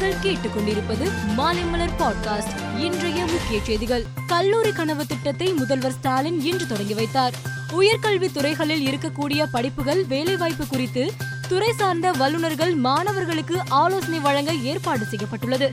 [0.00, 2.78] நீங்கள் கேட்டுக்கொண்டிருப்பது மாலைமலர் பாட்காஸ்ட்.
[2.78, 4.04] இன்றைய முக்கிய செய்திகள்.
[4.26, 7.34] கல்லூரி கனவு திட்டத்தை முதல்வர் ஸ்டாலின் இன்று தொடங்கி வைத்தார்.
[7.72, 11.12] உயர்கல்வி துறைகளில் இருக்கக்கூடிய படிப்புகள் வேலைவாய்ப்பு குறித்து
[11.48, 15.72] துறை சார்ந்த வல்லுநர்கள் மாணவர்களுக்கு ஆலோசனை வழங்க ஏற்பாடு செய்யப்பட்டுள்ளது.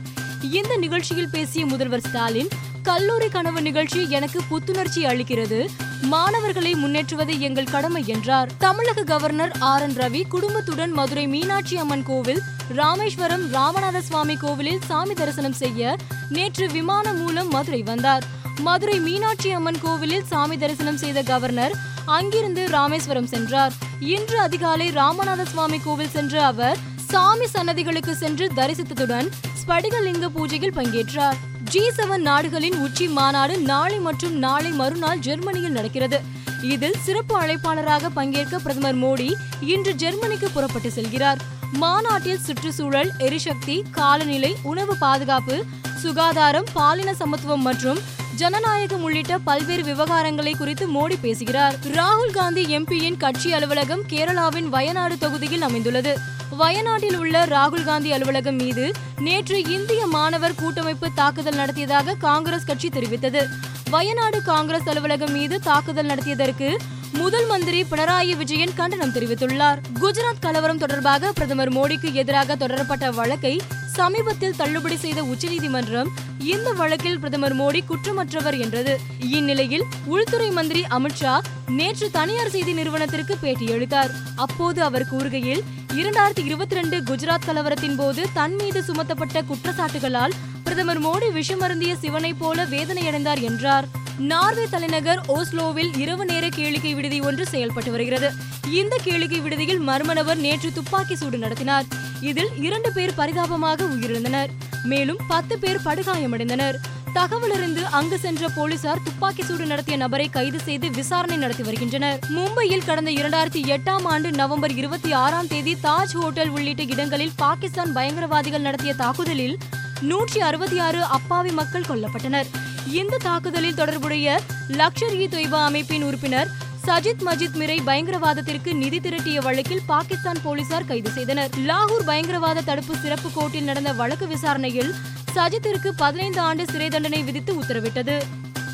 [0.52, 2.48] இந்த நிகழ்ச்சியில் பேசிய முதல்வர் ஸ்டாலின்
[2.82, 5.66] கல்லூரி கனவு நிகழ்ச்சி எனக்கு புத்துணர்ச்சி அளிக்கிறது.
[6.02, 8.50] மாணவர்களை முன்னேற்றுவது எங்கள் கடமை என்றார்.
[8.58, 9.82] தமிழக கவர்னர் ஆர்.
[9.82, 9.96] என்.
[9.96, 12.40] ரவி குடும்பத்துடன் மதுரை மீனாட்சி அம்மன் கோவில்
[12.74, 15.96] ராமேஸ்வரம் ராமநாத சுவாமி கோவிலில் சாமி தரிசனம் செய்ய
[16.28, 18.24] நேற்று விமானம் மூலம் மதுரை வந்தார்.
[18.60, 21.72] மதுரை மீனாட்சி அம்மன் கோவிலில் சாமி தரிசனம் செய்த கவர்னர்
[22.04, 23.72] அங்கிருந்து ராமேஸ்வரம் சென்றார்.
[24.00, 26.76] இன்று அதிகாலை ராமநாத சுவாமி கோவில் சென்ற அவர்
[27.10, 29.28] சாமி சன்னதிகளுக்கு சென்று தரிசித்ததுடன்
[29.60, 31.36] ஸ்படிகலிங்க பூஜையில் பங்கேற்றார்.
[31.64, 36.20] ஜி செவன் நாடுகளின் உச்சி மாநாடு நாளை மற்றும் நாளை மறுநாள் ஜெர்மனியில் நடக்கிறது.
[36.62, 41.36] இதில் சிறப்பு அழைப்பாளராக பங்கேற்க பிரதமர் மோடி இன்று ஜெர்மனிக்கு புறப்பட்டு செல்கிறார்.
[41.72, 45.64] மாநாட்டில் சுற்றுச்சூழல் எரிசக்தி காலநிலை உணவு பாதுகாப்பு
[46.02, 47.98] சுகாதாரம் பாலின சமத்துவம் மற்றும்
[48.36, 51.76] ஜனநாயகம் உள்ளிட்ட பல்வேறு விவகாரங்களை குறித்து மோடி பேசுகிறார்.
[51.92, 56.36] ராகுல் காந்தி எம்பியின் கட்சி அலுவலகம் கேரளாவின் வயநாடு தொகுதியில் அமைந்துள்ளது.
[56.56, 63.46] வயநாட்டில் உள்ள ராகுல் காந்தி அலுவலகம் மீது நேற்று இந்திய மாணவர் கூட்டமைப்பு தாக்குதல் நடத்தியதாக காங்கிரஸ் கட்சி தெரிவித்தது.
[63.90, 66.76] வயநாடு காங்கிரஸ் அலுவலகம் மீது தாக்குதல் நடத்தியதற்கு
[67.12, 69.80] முதல் மந்திரி பினராயி விஜயன் கண்டனம் தெரிவித்துள்ளார்.
[70.00, 73.60] குஜராத் கலவரம் தொடர்பாக பிரதமர் மோடிக்கு எதிராக தொடரப்பட்ட வழக்கை
[73.98, 76.10] சமீபத்தில் தள்ளுபடி செய்த உச்சநீதிமன்றம்
[76.52, 78.94] இந்த வழக்கில் பிரதமர் மோடி குற்றமற்றவர் என்றது.
[79.36, 81.34] இந்நிலையில் உள்துறை மந்திரி அமித்ஷா
[81.78, 85.62] நேற்று தனியார் செய்தி நிறுவனத்திற்கு பேட்டியளித்தார் அப்போது அவர் கூறுகையில்
[86.00, 92.64] இரண்டாயிரத்தி இருபத்தி ரெண்டு குஜராத் கலவரத்தின் போது தன் மீது சுமத்தப்பட்ட குற்றச்சாட்டுகளால் பிரதமர் மோடி விஷமருந்திய சிவனை போல
[92.74, 93.88] வேதனையடைந்தார் என்றார்.
[94.18, 98.32] நார்வே தலைநகர் ஓஸ்லோவில் இரவு நேர கேளிக்கை விடுதி ஒன்று செயல்பட்டு வருகிறது.
[98.70, 101.84] இந்த கேளிக்கை விடுதியில் மர்ம நபர் நேற்று துப்பாக்கி சூடு நடத்தினார்.
[102.20, 104.48] இதில் இரண்டு பேர் பரிதாபமாக உயிரிழந்தனர்.
[104.84, 106.74] மேலும் பத்து பேர் படுகாயமடைந்தனர்.
[107.14, 112.18] தகவலறிந்து அங்கு சென்ற போலீசார் துப்பாக்கி சூடு நடத்திய நபரை கைது செய்து விசாரணை நடத்தி வருகின்றனர்.
[112.28, 118.60] மும்பையில் கடந்த இரண்டாயிரத்தி எட்டாம் ஆண்டு நவம்பர் இருபத்தி ஆறாம் தேதி தாஜ் ஹோட்டல் உள்ளிட்ட இடங்களில் பாகிஸ்தான் பயங்கரவாதிகள்
[118.60, 119.58] நடத்திய தாக்குதலில்
[120.00, 122.46] நூற்றி அறுபத்தி ஆறு அப்பாவி மக்கள் கொல்லப்பட்டனர்.
[122.86, 126.48] இந்த தாக்குதலில் தொடர்புடைய லக்ஷர் இ தொய்பா அமைப்பின் உறுப்பினர்
[126.86, 131.50] சஜித் மஜித் மிரை பயங்கரவாதத்திற்கு நிதி திரட்டிய வழக்கில் பாகிஸ்தான் போலீசார் கைது செய்தனர்.
[131.66, 134.94] லாகூர் பயங்கரவாத தடுப்பு சிறப்பு கோர்ட்டில் நடந்த வழக்கு விசாரணையில்
[135.34, 138.22] சஜித்திற்கு பதினைந்து ஆண்டு சிறை தண்டனை விதித்து உத்தரவிட்டது.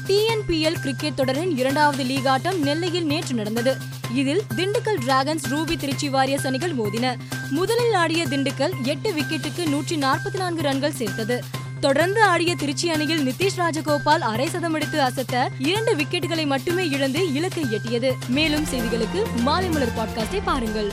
[0.06, 3.76] டிஎன்பிஎல் கிரிக்கெட் தொடரின் இரண்டாவது லீக் ஆட்டம் நெல்லையில் நேற்று நடந்தது.
[4.14, 7.16] இதில் Dindigul Dragons Ruby Tiruchi Warriors அணிகள் மோதின.
[7.50, 11.44] முதலில் ஆடிய திண்டுக்கல் எட்டு விக்கெட்டுக்கு நூற்றி நாற்பத்தி நான்கு ரன்கள் சேர்த்தது.
[11.84, 17.64] தொடர்ந்து ஆடிய திருச்சி அணியில் நிதிஷ் ராஜகோபால் அரை சதம் எடுத்து அசத்த இரண்டு விக்கெட்டுகளை மட்டுமே இழந்து இலக்கை
[17.70, 18.12] எட்டியது.
[18.28, 20.92] மேலும் செய்திகளுக்கு மாலை மலர் பாட்காஸ்டை பாருங்கள்.